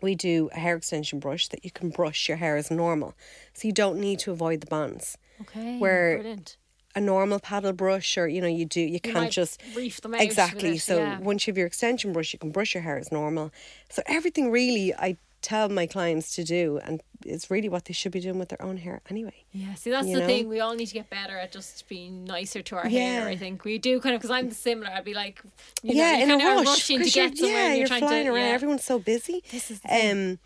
we 0.00 0.14
do 0.14 0.50
a 0.52 0.58
hair 0.58 0.76
extension 0.76 1.18
brush 1.18 1.48
that 1.48 1.64
you 1.64 1.70
can 1.70 1.90
brush 1.90 2.26
your 2.28 2.38
hair 2.38 2.56
as 2.56 2.70
normal. 2.70 3.14
So 3.52 3.68
you 3.68 3.72
don't 3.72 3.98
need 4.00 4.18
to 4.20 4.32
avoid 4.32 4.60
the 4.62 4.66
bonds. 4.66 5.18
Okay. 5.42 5.78
Where- 5.78 6.16
brilliant. 6.16 6.56
A 6.96 7.00
normal 7.00 7.40
paddle 7.40 7.72
brush 7.72 8.16
or 8.16 8.28
you 8.28 8.40
know 8.40 8.46
you 8.46 8.64
do 8.64 8.80
you, 8.80 8.86
You 8.94 9.00
can't 9.00 9.30
just 9.32 9.60
reef 9.74 10.00
them 10.00 10.14
exactly 10.14 10.76
it, 10.76 10.80
so 10.82 10.98
yeah. 10.98 11.18
once 11.18 11.46
you 11.46 11.50
have 11.52 11.58
your 11.58 11.66
extension 11.66 12.12
brush 12.12 12.32
you 12.32 12.38
can 12.38 12.50
brush 12.50 12.72
your 12.74 12.82
hair 12.84 12.96
as 12.98 13.10
normal 13.10 13.50
so 13.90 14.00
everything 14.06 14.50
really 14.52 14.94
i 14.94 15.16
tell 15.42 15.68
my 15.68 15.86
clients 15.86 16.34
to 16.36 16.42
do 16.44 16.78
and 16.84 17.02
it's 17.26 17.50
really 17.50 17.68
what 17.68 17.84
they 17.86 17.92
should 17.92 18.12
be 18.12 18.20
doing 18.20 18.38
with 18.38 18.48
their 18.48 18.62
own 18.62 18.76
hair 18.78 19.00
anyway 19.10 19.34
Yeah, 19.52 19.74
see, 19.74 19.90
that's 19.90 20.06
you 20.06 20.14
the 20.14 20.20
know? 20.20 20.26
thing. 20.26 20.48
We 20.48 20.60
all 20.60 20.74
need 20.74 20.86
to 20.86 20.94
get 20.94 21.10
better 21.10 21.36
at 21.36 21.52
just 21.52 21.86
being 21.88 22.24
nicer 22.24 22.62
to 22.62 22.76
our 22.76 22.86
Yeah. 22.88 23.00
hair. 23.20 23.28
I 23.28 23.36
think 23.36 23.62
we 23.64 23.76
do 23.78 24.00
kind 24.00 24.14
of 24.14 24.20
because 24.20 24.30
I'm 24.30 24.50
similar. 24.52 24.90
I'd 24.90 25.04
be 25.04 25.14
like, 25.14 25.42
you 25.82 25.94
yeah 25.94 26.12
know, 26.26 26.34
in 26.34 26.40
you're 26.40 26.52
a 26.52 26.56
rush 26.56 26.66
rushing 26.66 27.02
to 27.02 27.10
get 27.10 27.36
somewhere. 27.36 27.56
yeah 27.56 27.68
you're, 27.68 27.76
you're 27.78 27.86
trying 27.88 28.00
flying 28.00 28.24
to, 28.26 28.30
around 28.32 28.46
yeah. 28.48 28.54
everyone's 28.58 28.84
so 28.84 28.98
busy 28.98 29.42
This 29.50 29.70
is 29.70 29.80
um 29.90 30.38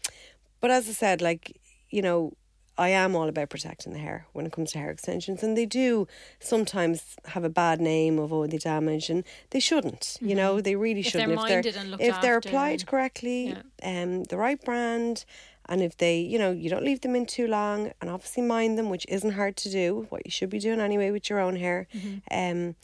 but 0.61 0.71
as 0.73 0.88
i 0.88 0.93
said 0.93 1.21
like 1.23 1.57
you 1.90 2.02
know 2.02 2.33
I 2.78 2.90
am 2.90 3.16
all 3.16 3.28
about 3.28 3.50
protecting 3.50 3.92
the 3.92 3.99
hair 3.99 4.26
when 4.32 4.47
it 4.47 4.52
comes 4.52 4.73
to 4.73 4.78
hair 4.78 4.90
extensions, 4.90 5.42
and 5.42 5.56
they 5.56 5.66
do 5.66 6.06
sometimes 6.38 7.16
have 7.26 7.44
a 7.44 7.49
bad 7.50 7.80
name 7.80 8.18
of 8.18 8.32
all 8.32 8.47
the 8.47 8.58
damage, 8.58 9.11
and 9.11 9.25
they 9.50 9.61
shouldn't. 9.61 10.16
You 10.20 10.35
know, 10.35 10.61
they 10.61 10.76
really 10.76 11.00
Mm-hmm. 11.02 11.18
they're 11.18 11.26
shouldn't. 11.28 11.37
minded 11.50 11.76
and 11.76 11.90
looked 11.90 12.02
if 12.02 12.20
they're 12.20 12.37
after 12.37 12.49
applied 12.49 12.87
correctly, 12.87 13.56
um, 13.82 14.25
the 14.25 14.37
right 14.37 14.62
brand, 14.64 15.25
and 15.68 15.82
if 15.82 15.97
they, 15.99 16.20
you 16.20 16.38
know, 16.38 16.50
you 16.52 16.70
don't 16.70 16.85
leave 16.85 17.00
them 17.02 17.14
in 17.16 17.26
too 17.26 17.47
long, 17.49 17.90
and 18.00 18.08
obviously 18.08 18.42
mind 18.42 18.78
them, 18.78 18.88
which 18.88 19.04
isn't 19.08 19.32
hard 19.32 19.56
to 19.56 19.68
do. 19.70 20.06
What 20.08 20.25
you 20.25 20.30
should 20.30 20.49
be 20.50 20.58
doing 20.61 20.80
anyway 20.80 21.11
with 21.11 21.28
your 21.28 21.40
own 21.40 21.56
hair, 21.56 21.88
Mm-hmm. 21.94 22.16
um, 22.30 22.76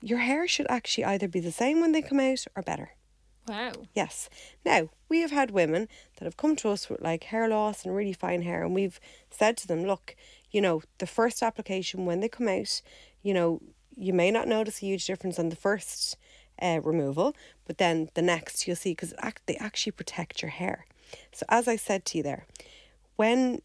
your 0.00 0.18
hair 0.18 0.46
should 0.48 0.66
actually 0.68 1.04
either 1.04 1.28
be 1.28 1.40
the 1.40 1.52
same 1.52 1.80
when 1.80 1.92
they 1.92 2.02
come 2.02 2.20
out 2.20 2.44
or 2.56 2.62
better. 2.62 2.90
Wow. 3.46 3.72
Yes. 3.94 4.28
Now, 4.64 4.88
we 5.08 5.20
have 5.20 5.30
had 5.30 5.50
women 5.50 5.88
that 6.16 6.24
have 6.24 6.36
come 6.36 6.56
to 6.56 6.70
us 6.70 6.88
with 6.88 7.00
like 7.00 7.24
hair 7.24 7.48
loss 7.48 7.84
and 7.84 7.94
really 7.94 8.12
fine 8.12 8.42
hair, 8.42 8.62
and 8.64 8.74
we've 8.74 8.98
said 9.30 9.56
to 9.58 9.66
them, 9.66 9.84
look, 9.84 10.16
you 10.50 10.60
know, 10.60 10.82
the 10.98 11.06
first 11.06 11.42
application 11.42 12.06
when 12.06 12.20
they 12.20 12.28
come 12.28 12.48
out, 12.48 12.80
you 13.22 13.34
know, 13.34 13.60
you 13.96 14.12
may 14.12 14.30
not 14.30 14.48
notice 14.48 14.78
a 14.82 14.86
huge 14.86 15.06
difference 15.06 15.38
on 15.38 15.50
the 15.50 15.56
first 15.56 16.16
uh, 16.60 16.80
removal, 16.82 17.34
but 17.66 17.78
then 17.78 18.08
the 18.14 18.22
next 18.22 18.66
you'll 18.66 18.76
see 18.76 18.92
because 18.92 19.12
they 19.46 19.56
actually 19.56 19.92
protect 19.92 20.42
your 20.42 20.50
hair. 20.50 20.86
So, 21.32 21.44
as 21.48 21.68
I 21.68 21.76
said 21.76 22.04
to 22.06 22.18
you 22.18 22.22
there, 22.24 22.46
when 23.16 23.60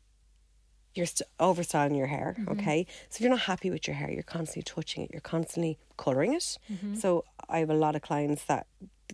you're 0.95 1.05
st- 1.05 1.29
overstyling 1.39 1.95
your 1.97 2.07
hair, 2.07 2.35
okay? 2.49 2.85
So 3.09 3.17
if 3.17 3.21
you're 3.21 3.29
not 3.29 3.41
happy 3.41 3.69
with 3.69 3.87
your 3.87 3.95
hair, 3.95 4.11
you're 4.11 4.23
constantly 4.23 4.63
touching 4.63 5.03
it, 5.03 5.11
you're 5.11 5.21
constantly 5.21 5.77
colouring 5.97 6.33
it. 6.33 6.57
So 6.93 7.23
I 7.47 7.59
have 7.59 7.69
a 7.69 7.75
lot 7.75 7.95
of 7.95 8.01
clients 8.01 8.43
that 8.45 8.65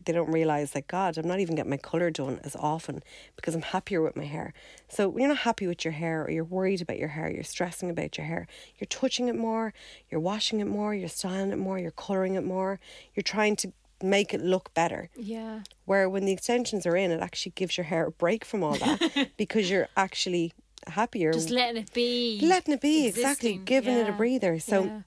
they 0.04 0.14
don't 0.14 0.32
realise 0.32 0.76
like 0.76 0.88
God, 0.88 1.18
I'm 1.18 1.28
not 1.28 1.40
even 1.40 1.56
getting 1.56 1.70
my 1.70 1.78
colour 1.78 2.12
done 2.12 2.40
as 2.44 2.56
often 2.56 3.02
because 3.36 3.56
I'm 3.56 3.62
happier 3.62 4.02
with 4.02 4.16
my 4.16 4.26
hair. 4.26 4.54
So 4.90 5.08
when 5.08 5.22
you're 5.22 5.30
not 5.30 5.40
happy 5.40 5.68
with 5.68 5.86
your 5.86 5.94
hair 5.94 6.24
or 6.24 6.30
you're 6.30 6.44
worried 6.44 6.82
about 6.82 6.98
your 6.98 7.10
hair, 7.10 7.32
you're 7.32 7.44
stressing 7.44 7.90
about 7.90 8.18
your 8.18 8.28
hair, 8.28 8.48
you're 8.78 8.88
touching 8.88 9.28
it 9.28 9.36
more, 9.36 9.74
you're 10.10 10.20
washing 10.22 10.60
it 10.60 10.68
more, 10.68 10.94
you're 10.94 11.10
styling 11.10 11.52
it 11.52 11.58
more, 11.58 11.80
you're 11.80 11.92
colouring 11.92 12.36
it 12.36 12.44
more, 12.44 12.80
you're 13.14 13.24
trying 13.24 13.56
to 13.58 13.72
make 14.04 14.34
it 14.34 14.42
look 14.42 14.74
better. 14.74 15.10
Yeah. 15.16 15.62
Where 15.86 16.10
when 16.10 16.26
the 16.26 16.34
extensions 16.34 16.86
are 16.86 16.96
in, 16.96 17.12
it 17.12 17.22
actually 17.22 17.54
gives 17.56 17.78
your 17.78 17.86
hair 17.86 18.08
a 18.08 18.12
break 18.12 18.44
from 18.44 18.64
all 18.64 18.76
that 18.76 19.30
because 19.38 19.70
you're 19.70 19.88
actually 19.96 20.54
happier. 20.88 21.34
Just 21.34 21.50
letting 21.50 21.84
it 21.84 21.94
be. 21.94 22.40
letting 22.44 22.74
it 22.74 22.82
be 22.82 23.08
exactly 23.08 23.52
existing. 23.52 23.66
giving 23.66 23.96
it 23.96 24.10
a 24.10 24.12
breather 24.12 24.60
so 24.60 24.84
Yeah. 24.84 25.02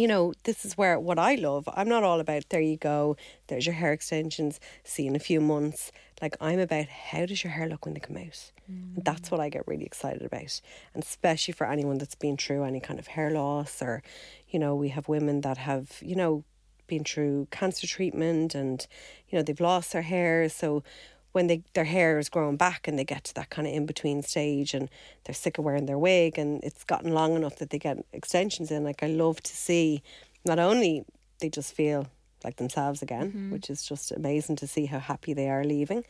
You 0.00 0.08
know 0.08 0.32
this 0.44 0.64
is 0.64 0.78
where 0.78 0.98
what 0.98 1.18
i 1.18 1.34
love. 1.34 1.68
I'm 1.74 1.88
not 1.88 2.04
all 2.04 2.20
about 2.20 2.48
there 2.48 2.60
you 2.60 2.78
go 2.78 3.16
there's 3.48 3.66
your 3.66 3.74
hair 3.74 3.92
extensions 3.92 4.58
see 4.82 5.06
in 5.06 5.14
a 5.14 5.18
few 5.18 5.40
months. 5.40 5.92
Like 6.22 6.36
i'm 6.40 6.58
about 6.58 6.86
how 6.86 7.26
does 7.26 7.44
your 7.44 7.52
hair 7.52 7.68
look 7.68 7.84
when 7.84 7.94
they 7.94 8.00
come 8.00 8.16
out? 8.16 8.52
And 8.66 9.04
that's 9.04 9.28
mm. 9.28 9.32
what 9.32 9.40
i 9.40 9.50
get 9.50 9.68
really 9.68 9.84
excited 9.84 10.22
about. 10.22 10.60
And 10.94 11.02
especially 11.02 11.52
for 11.52 11.66
anyone 11.66 11.98
that's 11.98 12.14
been 12.14 12.38
through 12.38 12.64
any 12.64 12.80
kind 12.80 12.98
of 12.98 13.08
hair 13.08 13.30
loss 13.30 13.82
or 13.82 14.02
you 14.48 14.58
know 14.58 14.74
we 14.74 14.88
have 14.88 15.06
women 15.08 15.42
that 15.42 15.58
have 15.58 15.98
you 16.00 16.16
know 16.16 16.44
been 16.86 17.04
through 17.04 17.46
cancer 17.50 17.86
treatment 17.86 18.54
and 18.54 18.86
you 19.28 19.36
know 19.36 19.42
they've 19.42 19.60
lost 19.60 19.92
their 19.92 20.02
hair. 20.02 20.48
So 20.48 20.82
when 21.32 21.46
they 21.46 21.62
their 21.74 21.84
hair 21.84 22.18
is 22.18 22.28
growing 22.28 22.56
back 22.56 22.88
and 22.88 22.98
they 22.98 23.04
get 23.04 23.24
to 23.24 23.34
that 23.34 23.50
kind 23.50 23.66
of 23.66 23.74
in 23.74 23.86
between 23.86 24.22
stage 24.22 24.74
and 24.74 24.88
they're 25.24 25.34
sick 25.34 25.58
of 25.58 25.64
wearing 25.64 25.86
their 25.86 25.98
wig 25.98 26.38
and 26.38 26.62
it's 26.64 26.84
gotten 26.84 27.12
long 27.12 27.34
enough 27.36 27.56
that 27.56 27.70
they 27.70 27.78
get 27.78 28.04
extensions 28.12 28.70
in 28.70 28.84
like 28.84 29.02
I 29.02 29.06
love 29.06 29.42
to 29.42 29.56
see 29.56 30.02
not 30.44 30.58
only 30.58 31.04
they 31.40 31.48
just 31.48 31.72
feel 31.74 32.06
like 32.44 32.56
themselves 32.56 33.02
again 33.02 33.50
which 33.52 33.68
is 33.70 33.82
just 33.82 34.12
amazing 34.12 34.56
to 34.56 34.66
see 34.66 34.86
how 34.86 34.98
happy 34.98 35.34
they 35.34 35.48
are 35.48 35.64
leaving 35.64 36.04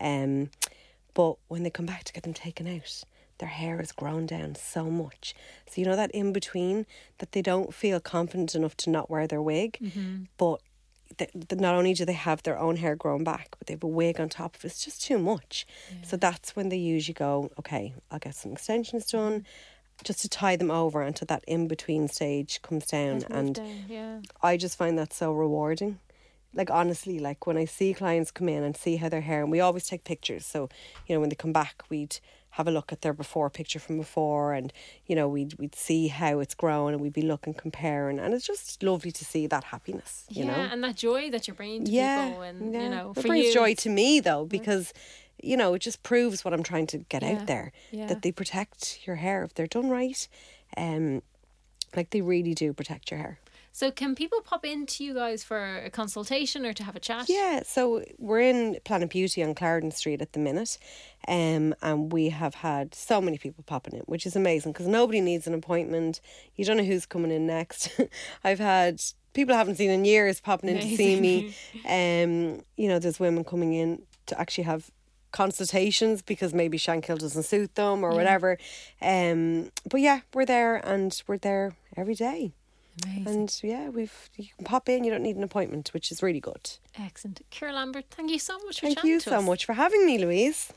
um 0.00 0.50
but 1.14 1.36
when 1.48 1.62
they 1.62 1.70
come 1.70 1.86
back 1.86 2.04
to 2.04 2.12
get 2.12 2.24
them 2.24 2.34
taken 2.34 2.66
out 2.66 3.04
their 3.38 3.48
hair 3.48 3.76
has 3.78 3.92
grown 3.92 4.24
down 4.26 4.54
so 4.54 4.84
much. 4.84 5.34
So 5.68 5.80
you 5.80 5.86
know 5.86 5.96
that 5.96 6.10
in 6.12 6.32
between 6.32 6.86
that 7.18 7.32
they 7.32 7.42
don't 7.42 7.74
feel 7.74 8.00
confident 8.00 8.54
enough 8.54 8.76
to 8.78 8.90
not 8.90 9.10
wear 9.10 9.26
their 9.26 9.42
wig? 9.42 9.76
But 10.38 10.60
th- 11.18 11.30
th- 11.32 11.60
not 11.60 11.74
only 11.74 11.94
do 11.94 12.04
they 12.04 12.12
have 12.12 12.42
their 12.42 12.58
own 12.58 12.76
hair 12.76 12.96
grown 12.96 13.24
back, 13.24 13.48
but 13.58 13.66
they 13.66 13.74
have 13.74 13.84
a 13.84 13.88
wig 13.88 14.20
on 14.20 14.28
top 14.28 14.56
of 14.56 14.64
it. 14.64 14.68
It's 14.68 14.84
just 14.84 15.02
too 15.02 15.18
much. 15.18 15.66
So 16.02 16.16
that's 16.16 16.54
when 16.56 16.68
they 16.68 16.76
usually 16.76 17.14
go, 17.14 17.50
okay, 17.58 17.94
I'll 18.10 18.18
get 18.18 18.34
some 18.34 18.52
extensions 18.52 19.06
done 19.06 19.44
just 20.04 20.20
to 20.20 20.28
tie 20.28 20.56
them 20.56 20.70
over 20.70 21.02
until 21.02 21.26
that 21.26 21.44
in 21.46 21.68
between 21.68 22.08
stage 22.08 22.60
comes 22.62 22.86
down. 22.86 23.24
And 23.30 23.54
down, 23.54 23.84
yeah. 23.88 24.20
I 24.42 24.56
just 24.56 24.76
find 24.76 24.98
that 24.98 25.12
so 25.12 25.32
rewarding. 25.32 25.98
Like 26.52 26.70
honestly, 26.70 27.18
like 27.18 27.46
when 27.46 27.56
I 27.56 27.66
see 27.66 27.92
clients 27.92 28.30
come 28.30 28.48
in 28.48 28.62
and 28.62 28.76
see 28.76 28.96
how 28.96 29.08
their 29.08 29.20
hair, 29.20 29.42
and 29.42 29.50
we 29.50 29.60
always 29.60 29.86
take 29.86 30.04
pictures. 30.04 30.46
So 30.46 30.68
you 31.06 31.14
know 31.14 31.20
when 31.20 31.28
they 31.28 31.36
come 31.36 31.52
back, 31.52 31.82
we'd 31.90 32.18
have 32.56 32.66
a 32.66 32.70
look 32.70 32.90
at 32.90 33.02
their 33.02 33.12
before 33.12 33.50
picture 33.50 33.78
from 33.78 33.98
before, 33.98 34.54
and 34.54 34.72
you 35.06 35.14
know 35.14 35.28
we'd 35.28 35.52
we'd 35.58 35.74
see 35.74 36.08
how 36.08 36.40
it's 36.40 36.54
grown, 36.54 36.92
and 36.94 37.02
we'd 37.02 37.12
be 37.12 37.20
looking 37.22 37.52
comparing, 37.54 38.18
and 38.18 38.32
it's 38.32 38.46
just 38.46 38.82
lovely 38.82 39.12
to 39.12 39.24
see 39.26 39.46
that 39.46 39.64
happiness. 39.64 40.24
You 40.30 40.44
yeah, 40.44 40.50
know, 40.50 40.62
and 40.72 40.82
that 40.82 40.96
joy 40.96 41.30
that 41.30 41.46
you're 41.46 41.54
bringing 41.54 41.84
to 41.84 41.90
yeah, 41.90 42.28
people, 42.28 42.42
and 42.42 42.72
yeah. 42.72 42.82
you 42.82 42.88
know, 42.88 43.10
it 43.10 43.20
for 43.20 43.28
brings 43.28 43.46
you, 43.46 43.52
joy 43.52 43.74
to 43.74 43.90
me 43.90 44.20
though 44.20 44.46
because 44.46 44.94
you 45.42 45.54
know 45.56 45.74
it 45.74 45.80
just 45.80 46.02
proves 46.02 46.44
what 46.44 46.54
I'm 46.54 46.62
trying 46.62 46.86
to 46.88 46.98
get 46.98 47.22
Yeah, 47.22 47.32
out 47.32 47.46
there 47.46 47.72
yeah. 47.90 48.06
that 48.06 48.22
they 48.22 48.32
protect 48.32 49.06
your 49.06 49.16
hair 49.16 49.44
if 49.44 49.52
they're 49.54 49.66
done 49.66 49.90
right, 49.90 50.26
um, 50.78 51.20
like 51.94 52.08
they 52.10 52.22
really 52.22 52.54
do 52.54 52.72
protect 52.72 53.10
your 53.10 53.18
hair. 53.20 53.38
So, 53.76 53.90
can 53.90 54.14
people 54.14 54.40
pop 54.40 54.64
into 54.64 55.04
you 55.04 55.12
guys 55.12 55.44
for 55.44 55.80
a 55.84 55.90
consultation 55.90 56.64
or 56.64 56.72
to 56.72 56.82
have 56.82 56.96
a 56.96 56.98
chat? 56.98 57.26
Yeah, 57.28 57.60
so 57.62 58.02
we're 58.16 58.40
in 58.40 58.78
Planet 58.86 59.10
Beauty 59.10 59.44
on 59.44 59.54
Clarendon 59.54 59.90
Street 59.90 60.22
at 60.22 60.32
the 60.32 60.38
minute, 60.38 60.78
um, 61.28 61.74
and 61.82 62.10
we 62.10 62.30
have 62.30 62.54
had 62.54 62.94
so 62.94 63.20
many 63.20 63.36
people 63.36 63.62
popping 63.66 63.92
in, 63.92 64.00
which 64.06 64.24
is 64.24 64.34
amazing 64.34 64.72
because 64.72 64.86
nobody 64.86 65.20
needs 65.20 65.46
an 65.46 65.52
appointment. 65.52 66.22
You 66.54 66.64
don't 66.64 66.78
know 66.78 66.84
who's 66.84 67.04
coming 67.04 67.30
in 67.30 67.46
next. 67.46 67.90
I've 68.44 68.60
had 68.60 69.02
people 69.34 69.54
I 69.54 69.58
haven't 69.58 69.74
seen 69.74 69.90
in 69.90 70.06
years 70.06 70.40
popping 70.40 70.70
in 70.70 70.80
to 70.80 70.96
see 70.96 71.20
me. 71.20 71.54
Um, 71.86 72.62
you 72.78 72.88
know, 72.88 72.98
there's 72.98 73.20
women 73.20 73.44
coming 73.44 73.74
in 73.74 74.00
to 74.24 74.40
actually 74.40 74.64
have 74.64 74.90
consultations 75.32 76.22
because 76.22 76.54
maybe 76.54 76.78
Shankill 76.78 77.18
doesn't 77.18 77.42
suit 77.42 77.74
them 77.74 78.02
or 78.02 78.12
whatever. 78.12 78.56
Um, 79.02 79.70
but 79.90 80.00
yeah, 80.00 80.20
we're 80.32 80.46
there 80.46 80.76
and 80.76 81.22
we're 81.26 81.36
there 81.36 81.76
every 81.94 82.14
day. 82.14 82.54
Amazing. 83.04 83.26
And 83.26 83.60
yeah, 83.62 83.88
we've 83.88 84.30
you 84.36 84.46
can 84.56 84.64
pop 84.64 84.88
in. 84.88 85.04
You 85.04 85.10
don't 85.10 85.22
need 85.22 85.36
an 85.36 85.42
appointment, 85.42 85.90
which 85.94 86.10
is 86.12 86.22
really 86.22 86.40
good. 86.40 86.64
Excellent. 86.98 87.42
Ceira 87.50 87.72
Lambert, 87.74 88.06
thank 88.10 88.30
you 88.30 88.38
so 88.38 88.56
much 88.64 88.80
for 88.80 88.86
Thank 88.86 89.04
you 89.04 89.20
so 89.20 89.38
us. 89.38 89.44
much 89.44 89.64
for 89.66 89.74
having 89.74 90.06
me, 90.06 90.18
Louise. 90.18 90.64